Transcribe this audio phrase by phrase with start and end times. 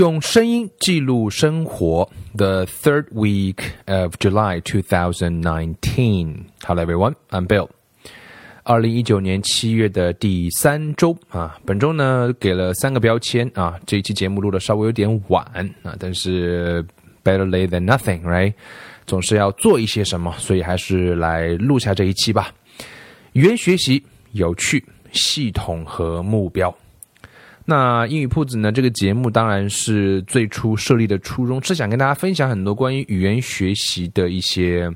[0.00, 2.08] 用声音记录生活。
[2.34, 6.44] The third week of July 2019.
[6.64, 7.68] Hello everyone, I'm Bill.
[8.62, 13.78] 二零一九年七月的第三周啊，本周呢给了三个标签啊。
[13.84, 15.44] 这一期节目录的稍微有点晚
[15.82, 16.82] 啊，但是
[17.22, 18.54] better late than nothing, right？
[19.04, 22.50] 总是要做一些什么，所以还是来录下这一期吧。
[23.34, 24.82] 语言学习有趣、
[25.12, 26.74] 系统和目标。
[27.64, 28.72] 那英语铺子呢？
[28.72, 34.90] 这个节目当然是最初设立的初衷是想跟大家分享很多关于语言学习的一些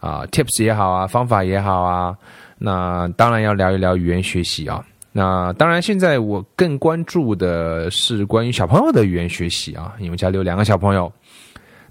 [0.00, 2.14] 啊 tips 也好啊，方法也好啊。
[2.58, 4.84] 那当然要聊一聊语言学习啊。
[5.12, 11.10] 那当然，现在我更关注的是关于小朋友的语言学习啊，因为家里有两个小朋友。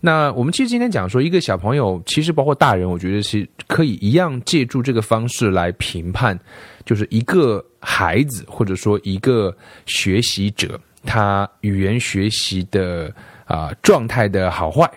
[0.02, 6.40] 那我们其实今天讲说，一个小朋友，其实包括大人，我觉得是可以一样借助这个方式来评判，
[6.86, 9.54] 就是一个孩子或者说一个
[9.86, 13.14] 学习者，他语言学习的
[13.44, 14.90] 啊状态的好坏，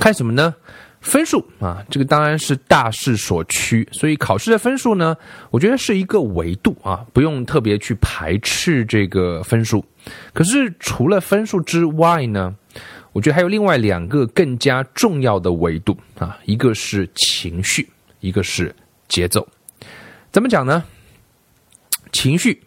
[0.00, 0.52] 看什么呢？
[1.00, 5.16] 分数啊，这个当然是大势所趋，所以考试的分数呢，
[5.52, 9.84] 我觉得是一个维度啊，不用特别去排斥这个分数。
[10.32, 12.52] 可是除了分数之外呢？
[13.12, 17.88] 我觉得还有另外两个更加重要的维度啊，一个是情绪，
[18.20, 18.74] 一个是
[19.08, 19.46] 节奏。
[20.30, 20.84] 怎么讲呢？
[22.12, 22.62] 情绪，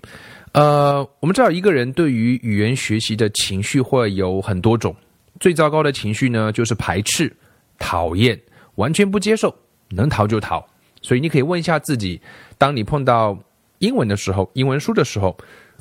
[0.52, 4.96] 呃，我们知道一个人对于语言学习的情绪会有很多种。
[5.40, 7.32] 最糟糕的情绪呢，就是排斥、
[7.80, 8.38] 讨厌、
[8.76, 9.56] 完全不接受，
[9.90, 10.68] 能逃就逃。
[11.02, 12.20] 所以你可以问一下自己：
[12.58, 13.38] 当你碰到
[13.78, 15.38] 英文的时候、英文书的时候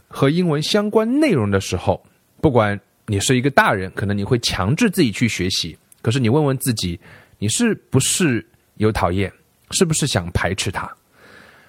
[0.07, 2.01] 和英文相关内容的时候，
[2.41, 2.79] 不管。
[3.11, 5.77] 你是一个大人，可能你会强制自己去学习。
[6.01, 6.97] 可是你问问自己，
[7.41, 9.31] 你是不是有讨厌？
[9.73, 10.89] 是不是想排斥它？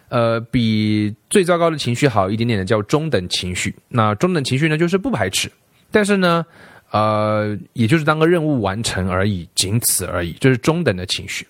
[0.09, 3.75] 呃，比最糟糕的情绪好一点点的叫中等情绪。
[3.87, 5.51] 那中等情绪呢，就是不排斥，
[5.89, 6.45] 但是呢，
[6.91, 10.33] 呃，也就是当个任务完成而已，仅此而已。
[10.39, 11.47] 这是中等的情绪。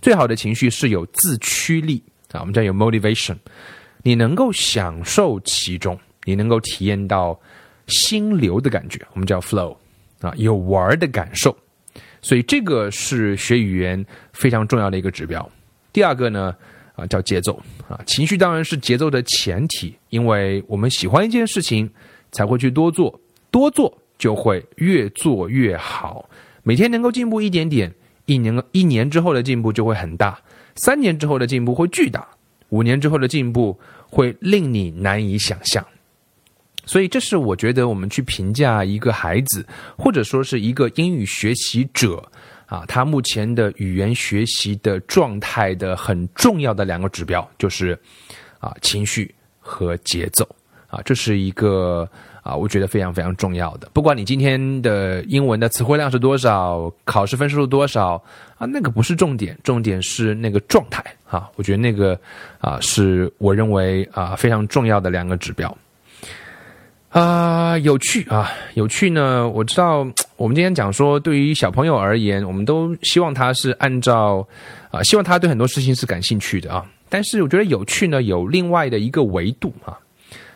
[0.00, 3.36] 最好的情绪是有自驱力啊，我们叫有 motivation，
[4.02, 7.38] 你能够享受其中，你能够体验到。
[7.86, 9.76] 心流的感觉，我们叫 flow，
[10.20, 11.56] 啊，有玩的感受，
[12.22, 15.48] 所以这个是学语言非常重要的一个指标。
[15.92, 16.54] 第二个呢，
[16.96, 21.88] 啊，叫节奏，啊，情绪当然是节奏的前提，因为我们喜欢一件事情，
[22.32, 26.28] 才会去多做，多做就会越做越好，
[26.62, 27.92] 每天能够进步一点点，
[28.26, 30.40] 一年一年之后的进步就会很大，
[30.76, 32.26] 三年之后的进步会巨大，
[32.70, 33.78] 五年之后的进步
[34.08, 35.84] 会令你难以想象。
[36.86, 42.22] 所以，这是我觉得我们去评价一个孩子，或者说是一个英语学习者
[42.66, 47.98] 啊，他目前的语言学习的状态的很重要的两个指标，就是
[48.58, 50.48] 啊情绪和节奏
[50.88, 52.08] 啊，这是一个
[52.42, 53.88] 啊，我觉得非常非常重要的。
[53.92, 58.22] 不管你今天的英文的词汇量是多少，考试分数是多少
[58.58, 61.50] 啊，那个不是重点，重点是那个状态啊。
[61.56, 62.18] 我觉得那个
[62.58, 65.76] 啊，是我认为啊非常重要的两个指标。
[67.14, 69.48] 啊，有趣啊，有趣呢！
[69.48, 69.98] 我知道，
[70.34, 74.44] 我们今天讲说，对于小朋友而言，我们都希望他是按照
[74.90, 76.84] 啊，希望他对很多事情是感兴趣的啊。
[77.08, 79.96] 但是，我觉得有趣呢，有另外的一个维度啊。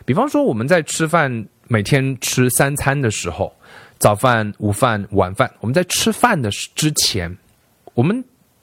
[0.03, 3.53] 比方说，我们在吃饭，每天吃三餐的时候，
[3.97, 7.33] 早饭、午饭、晚饭，我们在吃饭的之前，
[7.93, 8.21] 我们。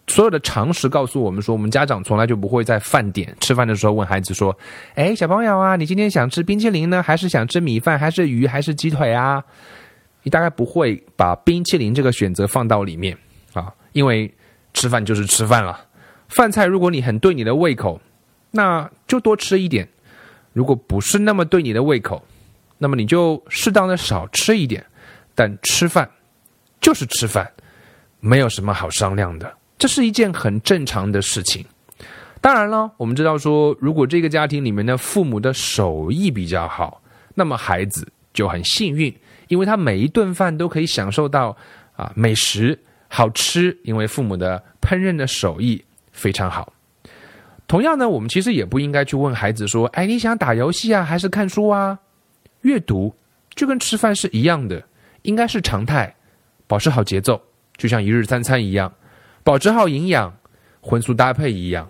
[0.08, 4.56] 所有的常识告诉我们说，我们家长从来就不会在饭点吃饭的时候问孩子说
[4.94, 9.42] ：“哎，小朋友啊，你今天想吃冰淇淋呢，还是想吃米饭，还是鱼，还是鸡腿啊？”
[10.22, 13.16] 你大概不会把冰淇淋这个选择放到里面
[13.52, 14.32] 啊，因为
[14.74, 15.80] 吃饭就是吃饭了。
[16.28, 18.00] 饭菜如果你很对你的胃口，
[18.50, 19.86] 那就多吃一点；
[20.52, 22.24] 如果不是那么对你的胃口，
[22.78, 24.84] 那么你就适当的少吃一点。
[25.34, 26.10] 但吃饭
[26.80, 27.48] 就是吃饭，
[28.18, 29.52] 没有什么好商量的。
[29.78, 31.64] 这是一件很正常的事情。
[32.40, 37.02] 当然了，我们知道说，如果这个家庭里面的父母的手艺比较好，
[37.34, 39.12] 那么孩子就很幸运，
[39.48, 41.56] 因为他每一顿饭都可以享受到
[41.96, 42.78] 啊美食
[43.08, 46.72] 好吃，因为父母的烹饪的手艺非常好。
[47.66, 51.98] 同样呢，我们其实也不应该去问孩子说：“哎，你想打游戏啊，还是看书啊？”
[52.62, 53.12] 阅读
[53.54, 54.80] 就跟吃饭是一样的，
[55.22, 56.14] 应该是常态，
[56.68, 57.40] 保持好节奏，
[57.76, 58.92] 就像一日三餐一样。
[59.46, 60.36] 保持好营养，
[60.80, 61.88] 荤素搭配一样，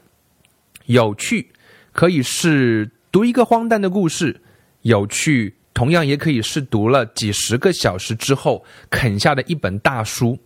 [0.85, 1.49] 有趣
[1.91, 4.39] 可以是读一个荒诞的故事，
[4.83, 10.39] 有趣同样也可以是读了几十个小时之后啃下的一本大书。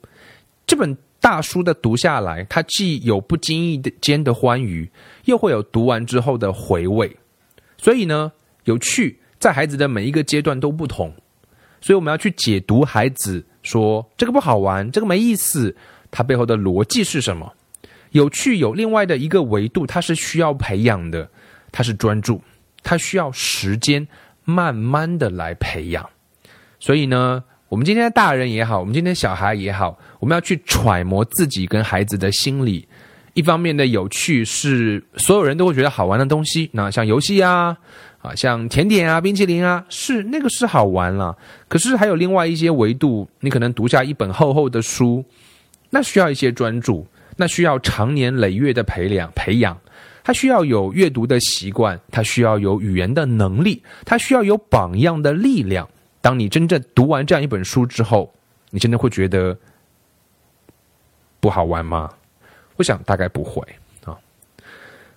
[0.64, 4.88] 这本大书的读下来，它既有不经意的间的欢愉，
[5.24, 7.10] 又会有读完之后的回味。
[7.76, 8.30] 所以呢，
[8.66, 11.12] 有趣在孩子的每一个阶段都不同。
[11.80, 15.74] 所以我们要去解读孩子说这个不好玩，这个没意思，
[16.10, 17.52] 它背后的逻辑是什么？
[18.10, 21.28] 有趣有另外的一个维度，它是需要培养的，
[21.70, 22.42] 它是专注，
[22.82, 24.06] 它需要时间
[24.44, 26.08] 慢慢的来培养。
[26.80, 32.88] 所以呢，我们今天大人也好，我们今天小孩也好，我们要去揣摩自己跟孩子的心理。
[33.34, 37.76] 一方面的有趣是所有人都会觉得好玩的东西，那像游戏啊，
[38.22, 41.38] 啊像甜点啊、冰淇淋啊，是那个是好玩了。
[41.68, 45.24] 可是还有另外一些维度，你可能读下一本厚厚的书，
[45.90, 47.06] 那需要一些专注。
[47.36, 49.80] 那需要长年累月的培养，培养，
[50.22, 55.88] 他需要有阅读的习惯，他需要有语言的能力，他需要有榜样的力量。
[56.20, 58.30] 当你真正读完这样一本书之后，
[58.68, 59.56] 你真的会觉得
[61.40, 62.10] 不好玩吗？
[62.76, 63.66] 我想大概不会
[64.04, 64.18] 啊。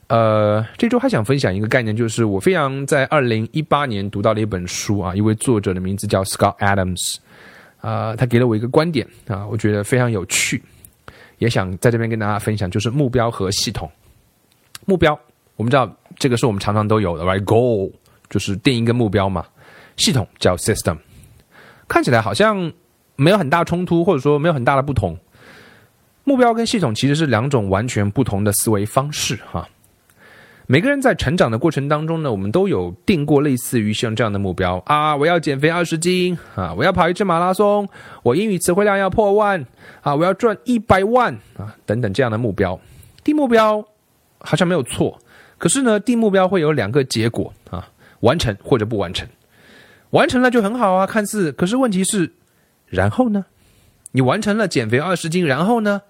[0.08, 7.18] 呃，这周还想分享一个概念，就是我非常在二零一八年读到了一本书啊，一位作者的名字叫 Scott Adams，
[7.84, 10.64] 啊，他给了我一个观点啊，我觉得非常有趣。
[11.40, 13.92] 也想在这边跟大家分享，就是目标和系统。
[14.86, 15.20] 目标，
[15.58, 17.92] 我们知道这个是我们常常都有的，right？Goal
[18.30, 19.46] 就是定一个目标嘛。
[19.98, 20.98] 系统叫 system，
[21.90, 22.72] 看起来好像
[23.18, 25.18] 没有很大冲突，或者说没有很大的不同。
[26.24, 29.68] 目标跟系统其实是两种完全不同的思维方式，哈。
[30.66, 37.88] 每个人在成长的过程当中呢，我们都有定过类似于像这样的目标啊，我要减肥二十斤啊，我要跑一次马拉松，
[38.24, 39.64] 我英语词汇量要破万
[40.02, 42.80] 啊，我要赚一百万啊，等等这样的目标。
[43.24, 43.86] 定目标
[44.40, 45.20] 好像没有错，
[45.58, 47.88] 可是呢，定目标会有两个结果啊，
[48.22, 49.28] 完成或者不完成。
[50.12, 52.32] 完成了就很好啊，看似，可是问题是，
[52.88, 53.46] 然后呢？
[54.12, 56.02] 你完成了减肥二十斤，然后呢？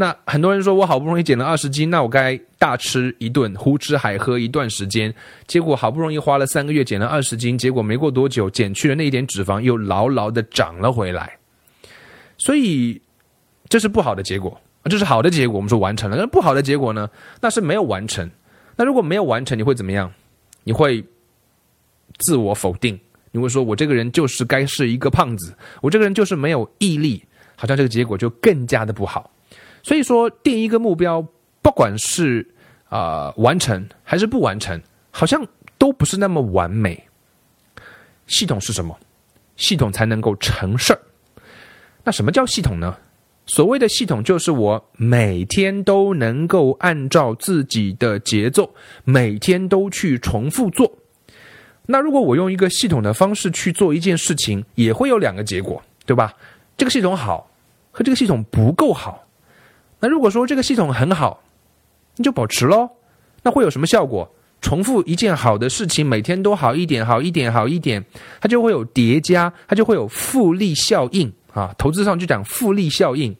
[0.00, 5.12] 那很多人说，我好不容易减了二十斤，那我该大吃一顿，胡吃海喝一段时间。
[5.48, 11.36] 结果好不容易花了三个月减了二十斤，结果没过多久，减去的那一点脂肪又牢牢的长了回来。
[12.36, 13.02] 所以
[13.68, 15.56] 这是不好的结果，这是好的结果。
[15.56, 17.10] 我们说完成了，那不好的结果呢？
[17.40, 18.30] 那是没有完成。
[18.76, 20.08] 那如果没有完成，你会怎么样？
[20.62, 21.04] 你会
[22.18, 22.96] 自我否定，
[23.32, 27.20] 你会说我这个人就是该是一个胖子，我这个人就是没有毅力，
[27.56, 29.28] 好像这个结果就更加的不好。
[29.88, 31.26] 所以说，定一个目标，
[31.62, 32.46] 不管是
[32.90, 34.78] 啊完成还是不完成，
[35.10, 35.42] 好像
[35.78, 37.08] 都不是那么完美。
[38.26, 38.94] 系统是什么？
[39.56, 41.00] 系统才能够成事儿。
[42.04, 42.98] 那什么叫系统呢？
[43.46, 48.74] 所谓的系统，就是我每天都能够按照自己的节奏，
[49.04, 50.98] 每天都去重复做。
[51.86, 56.34] 那如果我用一个系统的方式去做一件事情，也会有两个结果，对吧？
[56.76, 57.50] 这个系统好，
[57.90, 59.24] 和这个系统不够好。
[60.00, 61.42] 那如果说这个系统很好，
[62.16, 62.90] 你就保持喽。
[63.42, 64.28] 那会有什么效果？
[64.60, 68.04] 重复一件好的事情，每天都好一点，好一点，好一点，
[68.40, 71.72] 它就会有叠加，它就会有复利效应啊。
[71.78, 73.34] 投资上就讲复利效应，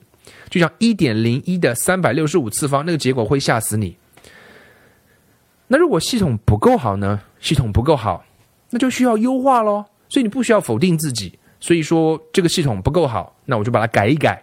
[0.48, 3.96] 就像一点零一的三百六十五次方，那个结果会吓死你。
[5.66, 7.20] 那如果系统不够好呢？
[7.40, 8.24] 系统不够好，
[8.70, 9.84] 那就需要优化喽。
[10.08, 11.36] 所以你不需要否定自己。
[11.60, 14.40] 所以说这个系统不够好，那我就把它改一改，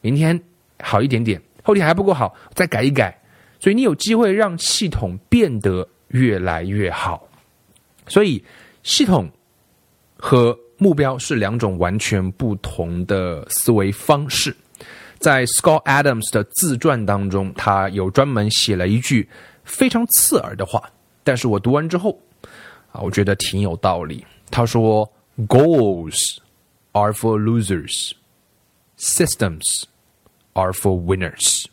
[0.00, 0.40] 明天
[0.82, 1.40] 好一点点。
[1.64, 3.20] 后天还不够好，再改一改，
[3.58, 7.26] 所以你有机会让系统变得越来越好。
[8.06, 8.44] 所以，
[8.82, 9.28] 系统
[10.16, 14.54] 和目标是两种完全不同的思维方式。
[15.18, 19.26] 在 Scott Adams 的自传当中，他有专门写了一句
[19.64, 20.82] 非常刺耳的话，
[21.22, 22.20] 但是我读完之后
[22.92, 24.22] 啊，我觉得挺有道理。
[24.50, 25.10] 他说
[25.48, 26.36] ：“Goals
[26.92, 28.12] are for losers,
[28.98, 29.84] systems.”
[30.56, 31.68] Are for winners.